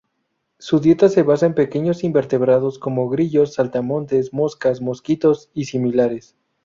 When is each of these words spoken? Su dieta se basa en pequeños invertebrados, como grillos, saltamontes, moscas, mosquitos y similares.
Su 0.57 0.79
dieta 0.79 1.09
se 1.09 1.21
basa 1.21 1.45
en 1.45 1.53
pequeños 1.53 2.03
invertebrados, 2.03 2.79
como 2.79 3.07
grillos, 3.07 3.53
saltamontes, 3.53 4.33
moscas, 4.33 4.81
mosquitos 4.81 5.51
y 5.53 5.65
similares. 5.65 6.35